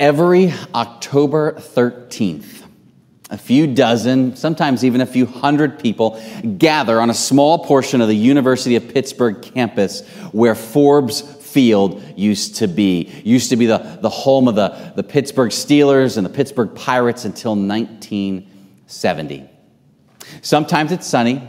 [0.00, 2.64] Every October 13th,
[3.30, 6.20] a few dozen, sometimes even a few hundred people
[6.58, 12.56] gather on a small portion of the University of Pittsburgh campus where Forbes Field used
[12.56, 13.08] to be.
[13.22, 17.24] Used to be the, the home of the, the Pittsburgh Steelers and the Pittsburgh Pirates
[17.24, 19.48] until 1970.
[20.42, 21.40] Sometimes it's sunny,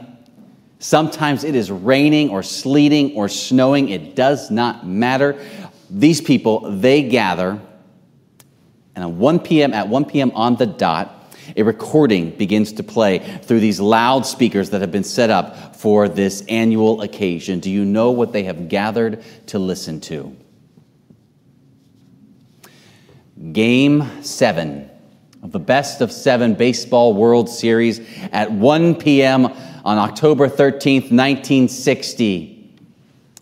[0.78, 3.90] sometimes it is raining or sleeting or snowing.
[3.90, 5.44] It does not matter.
[5.90, 7.60] These people, they gather,
[8.96, 9.74] and at 1 p.m.
[9.74, 10.32] at 1 p.m.
[10.32, 11.12] on the dot,
[11.56, 16.42] a recording begins to play through these loudspeakers that have been set up for this
[16.48, 17.60] annual occasion.
[17.60, 20.36] Do you know what they have gathered to listen to?
[23.52, 24.90] Game seven
[25.44, 28.00] of the best of seven baseball World Series
[28.32, 29.46] at 1 p.m.
[29.46, 32.74] on October 13th, 1960,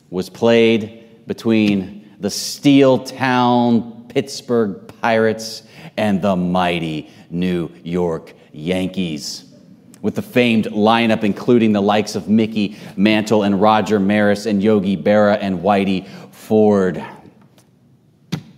[0.09, 5.63] was played between the Steel Town Pittsburgh Pirates
[5.97, 9.43] and the mighty New York Yankees.
[10.01, 14.95] With the famed lineup including the likes of Mickey Mantle and Roger Maris and Yogi
[14.95, 17.03] Berra and Whitey Ford.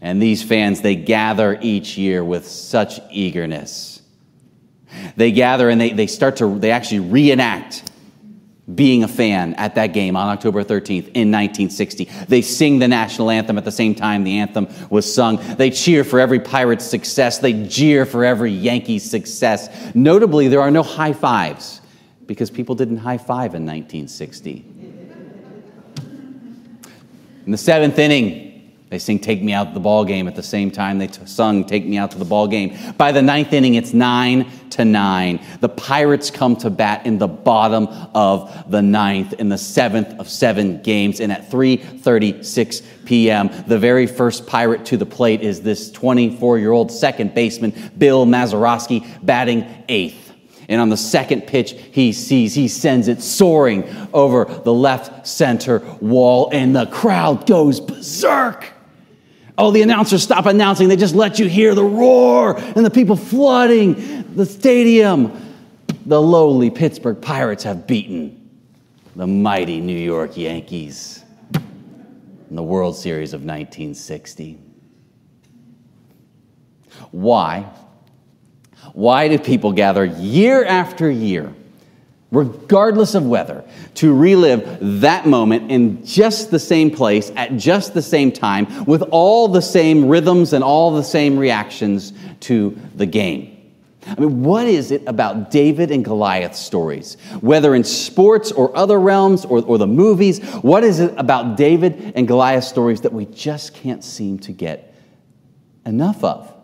[0.02, 4.04] And these fans, they gather each year with such eagerness.
[5.16, 7.90] They gather and they, they start to, they actually reenact
[8.74, 12.06] being a fan at that game on October 13th in 1960.
[12.28, 15.38] They sing the national anthem at the same time the anthem was sung.
[15.58, 17.38] They cheer for every Pirate's success.
[17.38, 19.70] They jeer for every Yankee success.
[19.94, 21.82] Notably, there are no high fives
[22.26, 24.66] because people didn't high five in 1960.
[27.46, 28.55] In the seventh inning,
[28.90, 31.26] they sing Take Me Out to the Ball Game at the same time they t-
[31.26, 32.78] sung Take Me Out to the Ball Game.
[32.98, 35.40] By the ninth inning, it's nine to nine.
[35.60, 40.30] The Pirates come to bat in the bottom of the ninth in the seventh of
[40.30, 41.20] seven games.
[41.20, 47.34] And at 3.36 p.m., the very first Pirate to the plate is this 24-year-old second
[47.34, 50.32] baseman, Bill Mazeroski, batting eighth.
[50.70, 53.84] And on the second pitch, he sees, he sends it soaring
[54.14, 58.75] over the left center wall, and the crowd goes berserk.
[59.58, 60.90] Oh, the announcers stop announcing.
[60.90, 65.42] They just let you hear the roar and the people flooding the stadium.
[66.06, 68.50] The lowly Pittsburgh Pirates have beaten
[69.16, 71.24] the mighty New York Yankees
[72.50, 74.60] in the World Series of 1960.
[77.12, 77.66] Why?
[78.94, 81.54] Why do people gather year after year?
[82.32, 83.64] Regardless of weather,
[83.96, 89.02] to relive that moment in just the same place at just the same time with
[89.12, 93.52] all the same rhythms and all the same reactions to the game.
[94.08, 99.00] I mean, what is it about David and Goliath stories, whether in sports or other
[99.00, 100.44] realms or, or the movies?
[100.62, 104.94] What is it about David and Goliath stories that we just can't seem to get
[105.86, 106.55] enough of?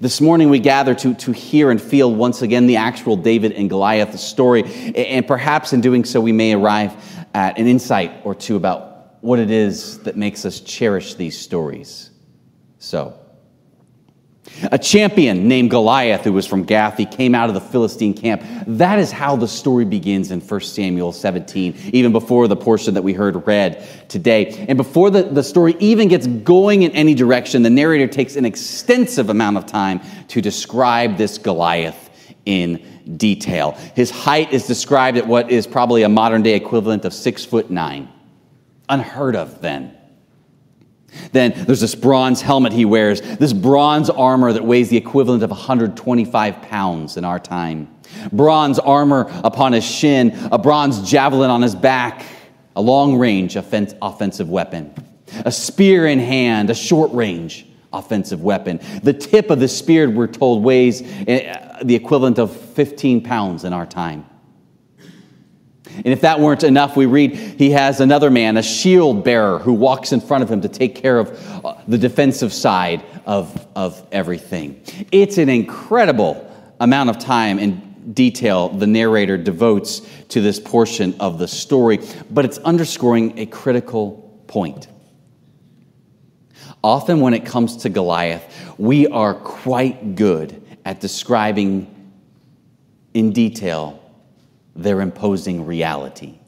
[0.00, 3.68] This morning, we gather to, to hear and feel once again the actual David and
[3.68, 4.64] Goliath story,
[4.94, 6.94] and perhaps in doing so, we may arrive
[7.34, 12.10] at an insight or two about what it is that makes us cherish these stories.
[12.78, 13.18] So,
[14.70, 18.42] a champion named Goliath, who was from Gath, he came out of the Philistine camp.
[18.66, 23.02] That is how the story begins in 1 Samuel 17, even before the portion that
[23.02, 24.66] we heard read today.
[24.68, 28.44] And before the, the story even gets going in any direction, the narrator takes an
[28.44, 32.10] extensive amount of time to describe this Goliath
[32.46, 33.72] in detail.
[33.94, 37.70] His height is described at what is probably a modern day equivalent of six foot
[37.70, 38.08] nine.
[38.88, 39.96] Unheard of then.
[41.32, 45.50] Then there's this bronze helmet he wears, this bronze armor that weighs the equivalent of
[45.50, 47.88] 125 pounds in our time.
[48.32, 52.24] Bronze armor upon his shin, a bronze javelin on his back,
[52.76, 54.94] a long range offensive weapon,
[55.44, 58.80] a spear in hand, a short range offensive weapon.
[59.02, 63.72] The tip of the spear, we're told, weighs eh, the equivalent of 15 pounds in
[63.72, 64.26] our time.
[65.96, 69.72] And if that weren't enough, we read he has another man, a shield bearer, who
[69.72, 74.06] walks in front of him to take care of uh, the defensive side of, of
[74.10, 74.82] everything.
[75.12, 81.38] It's an incredible amount of time and detail the narrator devotes to this portion of
[81.38, 84.88] the story, but it's underscoring a critical point.
[86.82, 91.90] Often, when it comes to Goliath, we are quite good at describing
[93.14, 94.03] in detail
[94.74, 96.38] their imposing reality.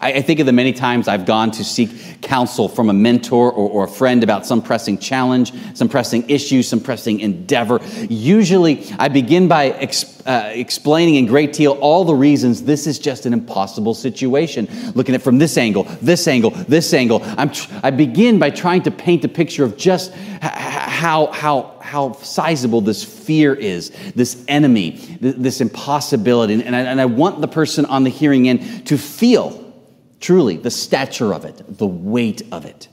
[0.00, 3.52] I, I think of the many times I've gone to seek counsel from a mentor
[3.52, 7.80] or, or a friend about some pressing challenge, some pressing issue, some pressing endeavor.
[8.08, 12.98] Usually, I begin by exp- uh, explaining in great deal all the reasons this is
[12.98, 14.68] just an impossible situation.
[14.94, 17.20] Looking at it from this angle, this angle, this angle.
[17.20, 22.12] Tr- I begin by trying to paint a picture of just h- how, how, how
[22.12, 26.62] sizable this fear is, this enemy, th- this impossibility.
[26.62, 29.74] And I, and I want the person on the hearing end to feel
[30.20, 32.88] truly the stature of it, the weight of it,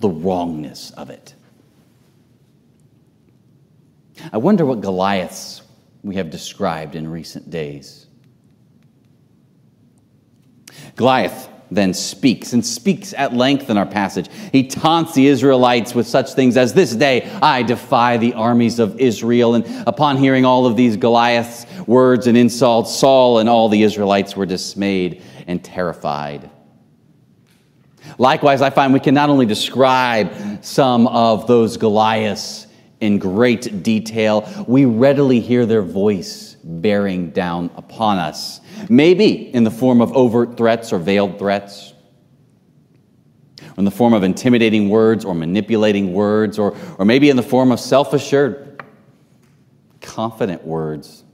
[0.00, 1.34] the wrongness of it.
[4.32, 5.62] I wonder what Goliaths
[6.02, 8.06] we have described in recent days.
[10.96, 14.28] Goliath then speaks and speaks at length in our passage.
[14.52, 18.98] He taunts the Israelites with such things as, This day I defy the armies of
[19.00, 19.54] Israel.
[19.54, 24.36] And upon hearing all of these Goliath's words and insults, Saul and all the Israelites
[24.36, 26.50] were dismayed and terrified.
[28.18, 32.66] Likewise, I find we can not only describe some of those Goliaths
[33.00, 38.60] in great detail, we readily hear their voice bearing down upon us.
[38.88, 41.92] Maybe in the form of overt threats or veiled threats,
[43.60, 47.42] or in the form of intimidating words or manipulating words, or, or maybe in the
[47.42, 48.82] form of self assured,
[50.00, 51.24] confident words.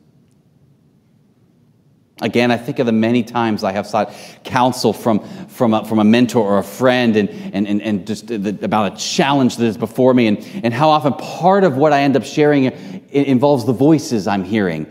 [2.20, 6.00] Again, I think of the many times I have sought counsel from, from, a, from
[6.00, 9.66] a mentor or a friend and, and, and, and just the, about a challenge that
[9.66, 13.64] is before me, and, and how often part of what I end up sharing involves
[13.64, 14.86] the voices I'm hearing.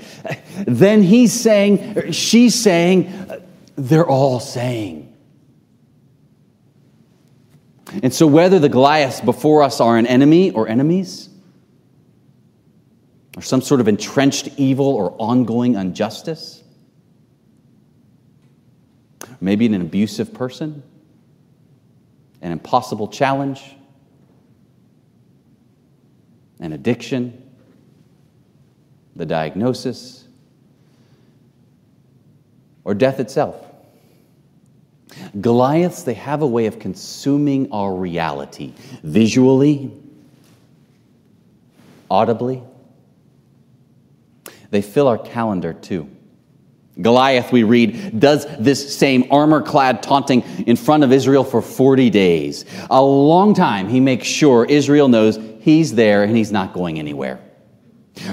[0.65, 3.11] Then he's saying, she's saying,
[3.75, 5.15] they're all saying.
[8.03, 11.29] And so, whether the Goliaths before us are an enemy or enemies,
[13.37, 16.63] or some sort of entrenched evil or ongoing injustice,
[19.39, 20.83] maybe an abusive person,
[22.41, 23.75] an impossible challenge,
[26.59, 27.46] an addiction,
[29.17, 30.27] the diagnosis,
[32.83, 33.63] or death itself.
[35.41, 38.73] Goliaths, they have a way of consuming our reality
[39.03, 39.91] visually,
[42.09, 42.63] audibly.
[44.69, 46.09] They fill our calendar too.
[47.01, 52.09] Goliath, we read, does this same armor clad taunting in front of Israel for 40
[52.09, 52.65] days.
[52.89, 57.39] A long time he makes sure Israel knows he's there and he's not going anywhere.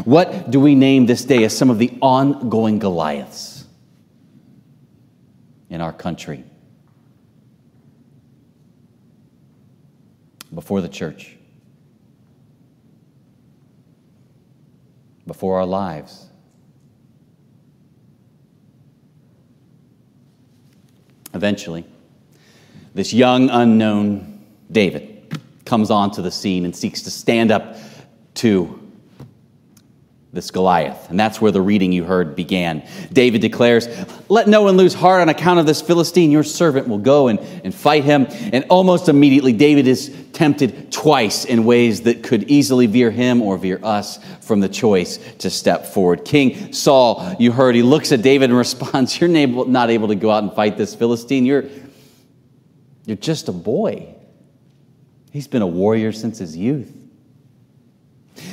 [0.04, 3.64] What do we name this day as some of the ongoing Goliaths
[5.70, 6.44] in our country?
[10.52, 11.36] Before the church,
[15.26, 16.28] before our lives
[21.34, 21.84] Eventually,
[22.94, 27.76] this young unknown David comes onto the scene and seeks to stand up
[28.34, 28.83] to
[30.34, 31.08] this Goliath.
[31.10, 32.86] And that's where the reading you heard began.
[33.12, 33.88] David declares,
[34.28, 36.32] Let no one lose heart on account of this Philistine.
[36.32, 38.26] Your servant will go and, and fight him.
[38.28, 43.56] And almost immediately, David is tempted twice in ways that could easily veer him or
[43.56, 46.24] veer us from the choice to step forward.
[46.24, 50.30] King Saul, you heard, he looks at David and responds, You're not able to go
[50.30, 51.46] out and fight this Philistine.
[51.46, 51.64] You're,
[53.06, 54.14] you're just a boy.
[55.30, 57.03] He's been a warrior since his youth.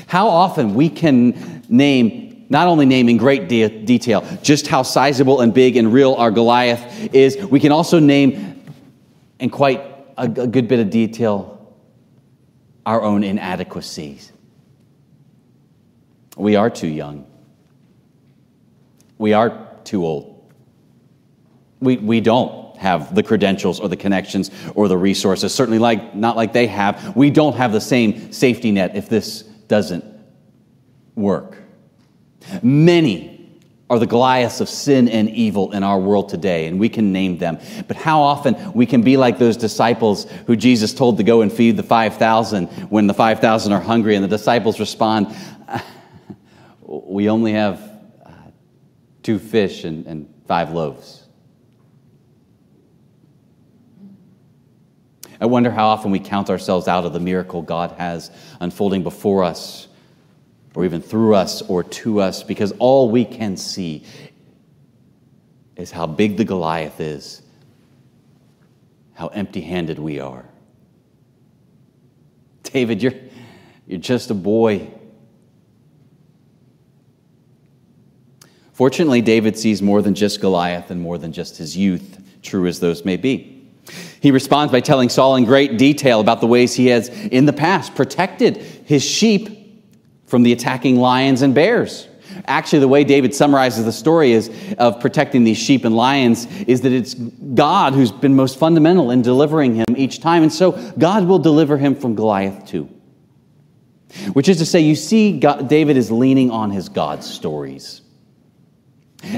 [0.07, 5.41] How often we can name, not only name in great de- detail, just how sizable
[5.41, 8.63] and big and real our Goliath is, we can also name
[9.39, 9.79] in quite
[10.17, 11.75] a, a good bit of detail
[12.85, 14.31] our own inadequacies.
[16.37, 17.25] We are too young.
[19.17, 20.51] We are too old.
[21.79, 26.35] We, we don't have the credentials or the connections or the resources, certainly like, not
[26.35, 27.15] like they have.
[27.15, 30.03] We don't have the same safety net if this doesn't
[31.15, 31.55] work.
[32.61, 37.13] Many are the Goliaths of sin and evil in our world today, and we can
[37.13, 37.57] name them.
[37.87, 41.49] But how often we can be like those disciples who Jesus told to go and
[41.49, 45.33] feed the 5,000 when the 5,000 are hungry, and the disciples respond,
[46.85, 47.79] We only have
[48.25, 48.31] uh,
[49.23, 51.20] two fish and, and five loaves.
[55.41, 58.29] I wonder how often we count ourselves out of the miracle God has
[58.59, 59.87] unfolding before us,
[60.75, 64.05] or even through us or to us, because all we can see
[65.75, 67.41] is how big the Goliath is,
[69.13, 70.45] how empty handed we are.
[72.61, 73.15] David, you're,
[73.87, 74.91] you're just a boy.
[78.73, 82.79] Fortunately, David sees more than just Goliath and more than just his youth true as
[82.79, 83.50] those may be.
[84.21, 87.53] He responds by telling Saul in great detail about the ways he has in the
[87.53, 89.83] past protected his sheep
[90.25, 92.07] from the attacking lions and bears.
[92.45, 96.81] Actually, the way David summarizes the story is of protecting these sheep and lions is
[96.81, 100.43] that it's God who's been most fundamental in delivering him each time.
[100.43, 102.89] And so God will deliver him from Goliath too.
[104.33, 108.00] Which is to say, you see, God, David is leaning on his God stories.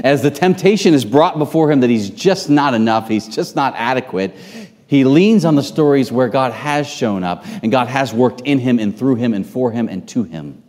[0.02, 3.74] As the temptation is brought before him that he's just not enough, he's just not
[3.76, 4.34] adequate,
[4.86, 8.58] he leans on the stories where God has shown up and God has worked in
[8.58, 10.62] him and through him and for him and to him.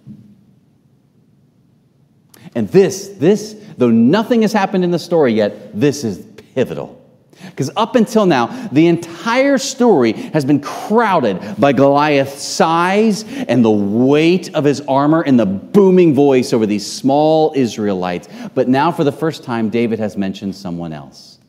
[2.56, 7.05] And this, this, though nothing has happened in the story yet, this is pivotal.
[7.44, 13.72] Because up until now, the entire story has been crowded by Goliath's size and the
[13.72, 18.30] weight of his armor and the booming voice over these small Israelites.
[18.54, 21.40] But now, for the first time, David has mentioned someone else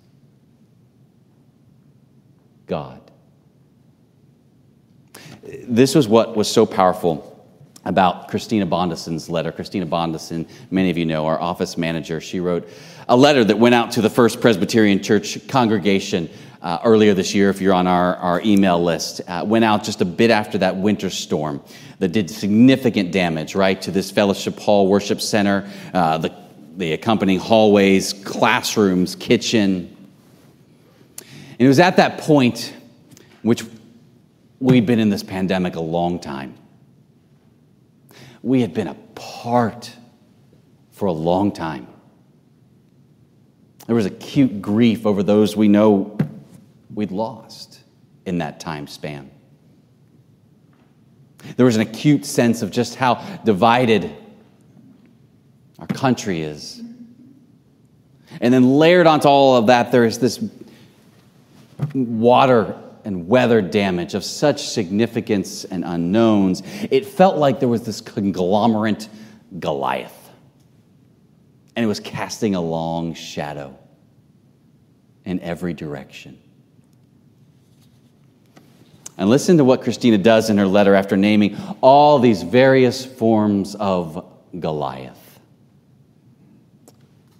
[2.66, 3.00] God.
[5.62, 7.35] This was what was so powerful
[7.86, 9.52] about Christina Bondeson's letter.
[9.52, 12.68] Christina Bondeson, many of you know, our office manager, she wrote
[13.08, 16.28] a letter that went out to the First Presbyterian Church congregation
[16.60, 19.20] uh, earlier this year, if you're on our, our email list.
[19.28, 21.62] Uh, went out just a bit after that winter storm
[22.00, 26.34] that did significant damage, right, to this fellowship hall worship center, uh, the,
[26.76, 29.96] the accompanying hallways, classrooms, kitchen.
[31.20, 32.74] And it was at that point,
[33.42, 33.62] which
[34.58, 36.56] we'd been in this pandemic a long time
[38.46, 39.90] we had been apart
[40.92, 41.88] for a long time.
[43.86, 46.16] There was acute grief over those we know
[46.94, 47.80] we'd lost
[48.24, 49.32] in that time span.
[51.56, 54.14] There was an acute sense of just how divided
[55.80, 56.80] our country is.
[58.40, 60.38] And then layered onto all of that, there is this
[61.92, 66.60] water and weather damage of such significance and unknowns,
[66.90, 69.08] it felt like there was this conglomerate
[69.60, 70.28] Goliath.
[71.76, 73.78] And it was casting a long shadow
[75.24, 76.36] in every direction.
[79.16, 83.76] And listen to what Christina does in her letter after naming all these various forms
[83.76, 84.26] of
[84.58, 85.38] Goliath.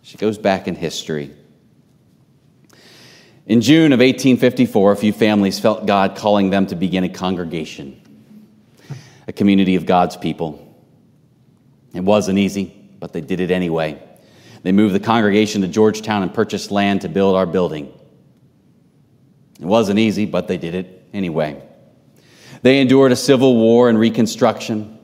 [0.02, 1.34] She goes back in history
[3.46, 8.00] in June of 1854, a few families felt God calling them to begin a congregation,
[9.28, 10.62] a community of God's people.
[11.94, 14.02] It wasn't easy, but they did it anyway.
[14.64, 17.92] They moved the congregation to Georgetown and purchased land to build our building.
[19.60, 21.62] It wasn't easy, but they did it anyway.
[22.62, 24.98] They endured a civil war and reconstruction,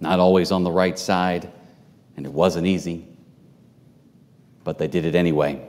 [0.00, 1.48] not always on the right side,
[2.16, 3.06] and it wasn't easy,
[4.64, 5.67] but they did it anyway.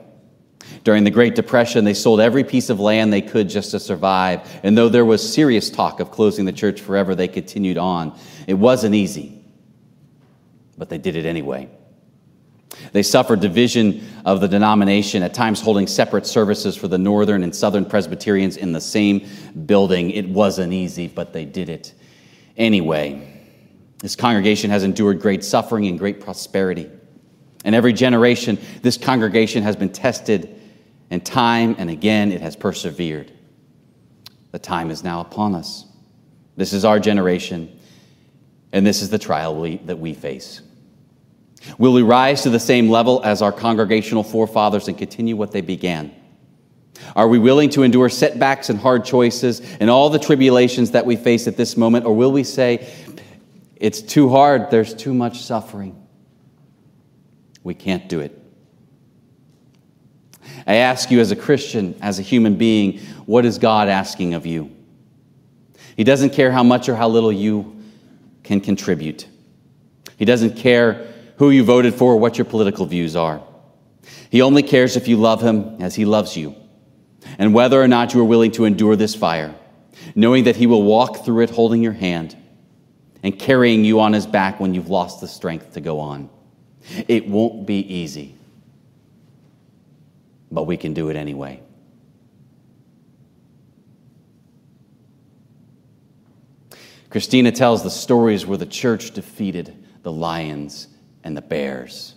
[0.84, 4.48] During the Great Depression, they sold every piece of land they could just to survive.
[4.62, 8.18] And though there was serious talk of closing the church forever, they continued on.
[8.46, 9.44] It wasn't easy,
[10.78, 11.68] but they did it anyway.
[12.92, 17.54] They suffered division of the denomination, at times holding separate services for the Northern and
[17.54, 19.26] Southern Presbyterians in the same
[19.66, 20.10] building.
[20.10, 21.94] It wasn't easy, but they did it
[22.56, 23.26] anyway.
[23.98, 26.90] This congregation has endured great suffering and great prosperity.
[27.64, 30.59] In every generation, this congregation has been tested,
[31.10, 33.32] and time and again it has persevered.
[34.52, 35.84] The time is now upon us.
[36.56, 37.78] This is our generation,
[38.72, 40.60] and this is the trial we, that we face.
[41.78, 45.60] Will we rise to the same level as our congregational forefathers and continue what they
[45.60, 46.14] began?
[47.16, 51.16] Are we willing to endure setbacks and hard choices and all the tribulations that we
[51.16, 52.06] face at this moment?
[52.06, 52.92] Or will we say,
[53.76, 55.96] it's too hard, there's too much suffering?
[57.62, 58.39] We can't do it.
[60.66, 64.46] I ask you as a Christian, as a human being, what is God asking of
[64.46, 64.70] you?
[65.96, 67.82] He doesn't care how much or how little you
[68.42, 69.26] can contribute.
[70.16, 73.42] He doesn't care who you voted for or what your political views are.
[74.30, 76.54] He only cares if you love him as he loves you
[77.38, 79.54] and whether or not you are willing to endure this fire,
[80.14, 82.36] knowing that he will walk through it holding your hand
[83.22, 86.30] and carrying you on his back when you've lost the strength to go on.
[87.08, 88.34] It won't be easy,
[90.50, 91.60] but we can do it anyway.
[97.10, 100.86] Christina tells the stories where the church defeated the lions
[101.24, 102.14] and the bears,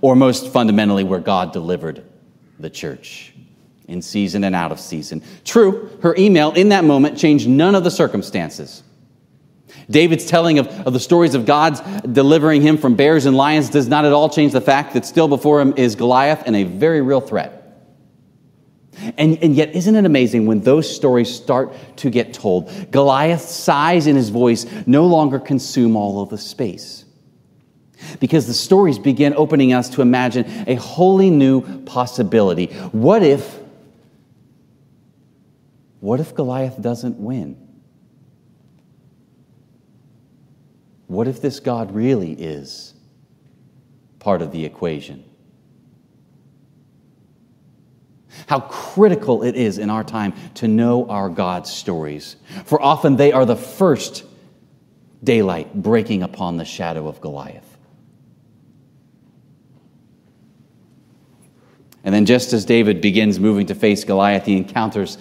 [0.00, 2.04] or most fundamentally, where God delivered
[2.58, 3.32] the church
[3.86, 5.22] in season and out of season.
[5.44, 8.82] True, her email in that moment changed none of the circumstances.
[9.88, 13.88] David's telling of, of the stories of God's delivering him from bears and lions does
[13.88, 17.00] not at all change the fact that still before him is Goliath and a very
[17.00, 17.61] real threat.
[19.16, 22.90] And, and yet, isn't it amazing when those stories start to get told?
[22.90, 27.04] Goliath's size and his voice no longer consume all of the space.
[28.20, 32.66] Because the stories begin opening us to imagine a wholly new possibility.
[32.90, 33.58] What if,
[36.00, 37.56] what if Goliath doesn't win?
[41.06, 42.94] What if this God really is
[44.18, 45.24] part of the equation?
[48.46, 53.32] How critical it is in our time to know our God's stories, for often they
[53.32, 54.24] are the first
[55.22, 57.76] daylight breaking upon the shadow of Goliath.
[62.04, 65.18] And then, just as David begins moving to face Goliath, he encounters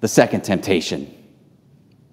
[0.00, 1.14] the second temptation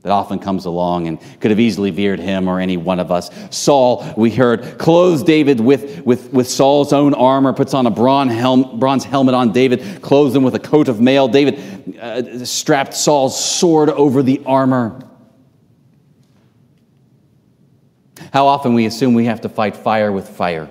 [0.04, 3.30] that often comes along and could have easily veered him or any one of us.
[3.50, 8.32] Saul, we heard, clothes David with, with, with Saul's own armor, puts on a bronze,
[8.32, 11.27] helm, bronze helmet on David, clothes him with a coat of mail.
[11.27, 15.01] David uh, strapped Saul's sword over the armor.
[18.32, 20.70] How often we assume we have to fight fire with fire,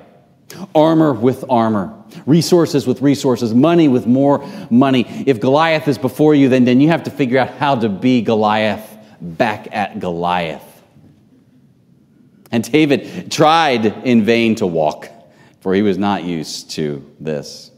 [0.75, 1.93] armor with armor,
[2.27, 5.05] resources with resources, money with more money.
[5.27, 8.23] If Goliath is before you, then, then you have to figure out how to be
[8.23, 10.63] Goliath back at Goliath.
[12.53, 15.11] And David tried in vain to walk,
[15.61, 17.71] for he was not used to this.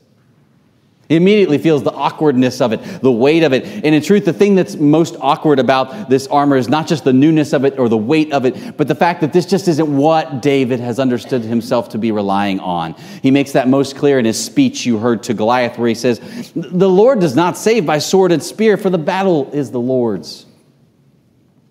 [1.09, 3.65] He immediately feels the awkwardness of it, the weight of it.
[3.65, 7.15] And in truth, the thing that's most awkward about this armor is not just the
[7.15, 9.97] newness of it or the weight of it, but the fact that this just isn't
[9.97, 12.93] what David has understood himself to be relying on.
[13.23, 16.21] He makes that most clear in his speech you heard to Goliath, where he says,
[16.55, 20.45] The Lord does not save by sword and spear, for the battle is the Lord's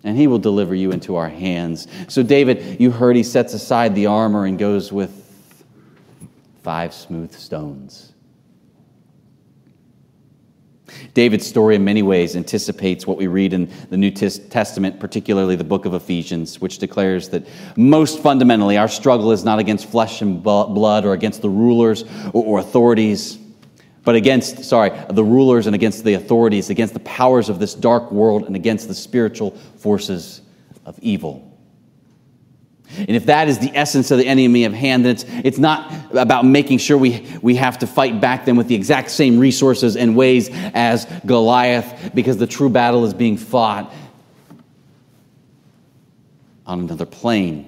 [0.04, 1.86] and he will deliver you into our hands.
[2.08, 5.64] So, David, you heard he sets aside the armor and goes with
[6.62, 8.12] five smooth stones.
[11.12, 15.64] David's story, in many ways, anticipates what we read in the New Testament, particularly the
[15.64, 20.42] book of Ephesians, which declares that most fundamentally our struggle is not against flesh and
[20.42, 23.38] blood or against the rulers or authorities
[24.08, 28.10] but against, sorry, the rulers and against the authorities, against the powers of this dark
[28.10, 30.40] world, and against the spiritual forces
[30.86, 31.54] of evil.
[32.96, 35.92] And if that is the essence of the enemy of hand, then it's, it's not
[36.16, 39.94] about making sure we, we have to fight back them with the exact same resources
[39.94, 43.92] and ways as Goliath, because the true battle is being fought
[46.64, 47.67] on another plane.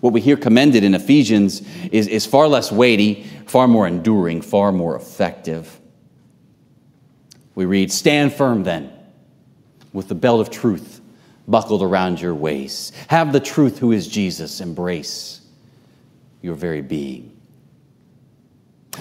[0.00, 4.72] What we hear commended in Ephesians is, is far less weighty, far more enduring, far
[4.72, 5.80] more effective.
[7.54, 8.92] We read, Stand firm then,
[9.92, 11.00] with the belt of truth
[11.48, 12.94] buckled around your waist.
[13.08, 15.40] Have the truth, who is Jesus, embrace
[16.42, 17.34] your very being.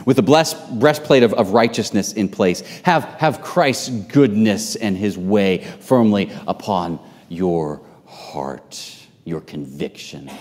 [0.06, 5.18] With the blessed breastplate of, of righteousness in place, have, have Christ's goodness and his
[5.18, 10.32] way firmly upon your heart, your conviction.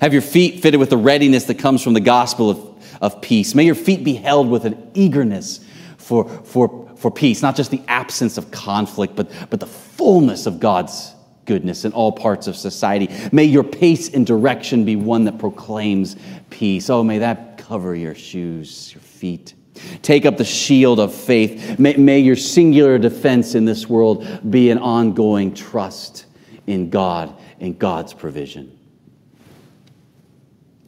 [0.00, 3.54] Have your feet fitted with the readiness that comes from the gospel of, of peace.
[3.54, 5.64] May your feet be held with an eagerness
[5.98, 10.60] for, for, for peace, not just the absence of conflict, but, but the fullness of
[10.60, 11.12] God's
[11.46, 13.10] goodness in all parts of society.
[13.32, 16.16] May your pace and direction be one that proclaims
[16.48, 16.88] peace.
[16.88, 19.54] Oh, may that cover your shoes, your feet.
[20.02, 21.78] Take up the shield of faith.
[21.80, 26.26] May, may your singular defense in this world be an ongoing trust
[26.66, 28.78] in God and God's provision.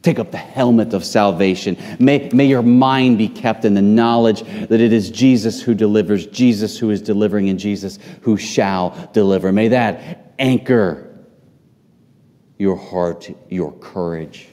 [0.01, 1.77] Take up the helmet of salvation.
[1.99, 6.27] May, may your mind be kept in the knowledge that it is Jesus who delivers,
[6.27, 9.51] Jesus who is delivering, and Jesus who shall deliver.
[9.51, 11.07] May that anchor
[12.57, 14.47] your heart, your courage.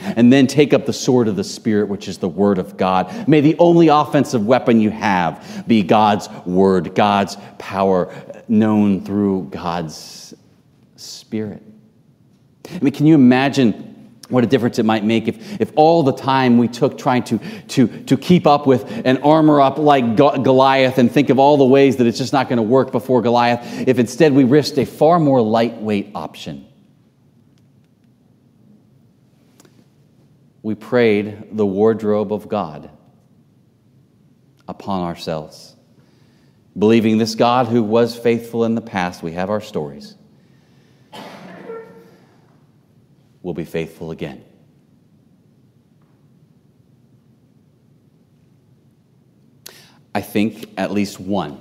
[0.00, 3.26] And then take up the sword of the Spirit, which is the Word of God.
[3.26, 8.14] May the only offensive weapon you have be God's Word, God's power,
[8.46, 9.94] known through God's
[11.00, 11.62] Spirit.
[12.70, 13.88] I mean, can you imagine?
[14.28, 17.38] what a difference it might make if, if all the time we took trying to,
[17.68, 21.64] to, to keep up with and armor up like Goliath and think of all the
[21.64, 24.84] ways that it's just not going to work before Goliath, if instead we risked a
[24.84, 26.66] far more lightweight option.
[30.62, 32.90] We prayed the wardrobe of God
[34.66, 35.74] upon ourselves,
[36.76, 40.17] believing this God who was faithful in the past, we have our stories
[43.42, 44.44] will be faithful again.
[50.14, 51.60] I think at least one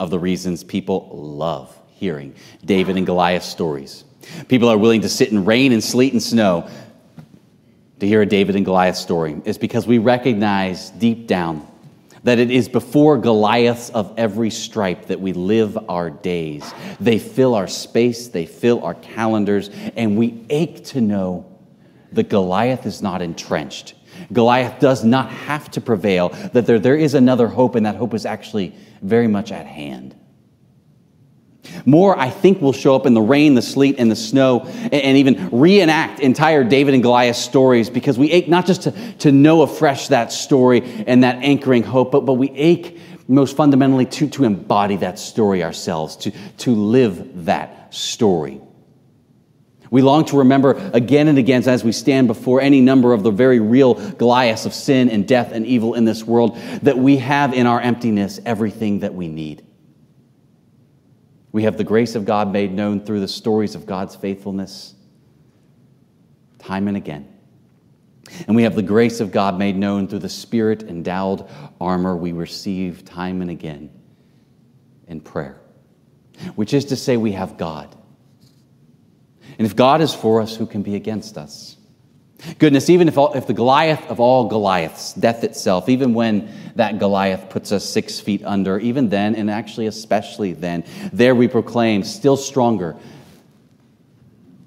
[0.00, 4.04] of the reasons people love hearing David and Goliath stories.
[4.48, 6.68] People are willing to sit in rain and sleet and snow
[8.00, 11.66] to hear a David and Goliath story is because we recognize deep down
[12.24, 16.72] that it is before Goliaths of every stripe that we live our days.
[17.00, 21.46] They fill our space, they fill our calendars, and we ache to know
[22.12, 23.94] that Goliath is not entrenched.
[24.32, 28.14] Goliath does not have to prevail, that there, there is another hope, and that hope
[28.14, 30.14] is actually very much at hand.
[31.84, 35.16] More, I think, will show up in the rain, the sleet, and the snow, and
[35.16, 39.62] even reenact entire David and Goliath stories because we ache not just to, to know
[39.62, 44.44] afresh that story and that anchoring hope, but, but we ache most fundamentally to, to
[44.44, 48.60] embody that story ourselves, to, to live that story.
[49.90, 53.30] We long to remember again and again as we stand before any number of the
[53.30, 57.54] very real Goliaths of sin and death and evil in this world that we have
[57.54, 59.64] in our emptiness everything that we need.
[61.58, 64.94] We have the grace of God made known through the stories of God's faithfulness
[66.60, 67.26] time and again.
[68.46, 72.30] And we have the grace of God made known through the spirit endowed armor we
[72.30, 73.90] receive time and again
[75.08, 75.60] in prayer,
[76.54, 77.92] which is to say, we have God.
[79.58, 81.76] And if God is for us, who can be against us?
[82.58, 87.00] Goodness, even if, all, if the Goliath of all Goliaths, death itself, even when that
[87.00, 92.04] Goliath puts us six feet under, even then, and actually especially then, there we proclaim
[92.04, 92.96] still stronger,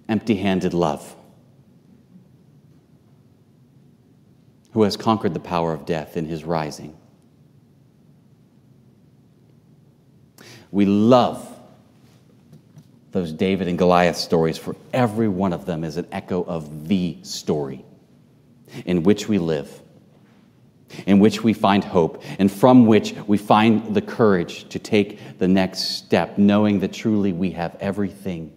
[0.09, 1.15] empty handed love,
[4.73, 6.97] who has conquered the power of death in his rising.
[10.71, 11.50] We love
[13.11, 17.17] those David and Goliath stories, for every one of them is an echo of the
[17.23, 17.83] story
[18.85, 19.81] in which we live,
[21.05, 25.47] in which we find hope, and from which we find the courage to take the
[25.47, 28.53] next step, knowing that truly we have everything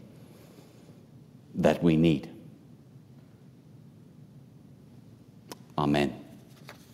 [1.57, 2.29] that we need.
[5.77, 6.24] Amen.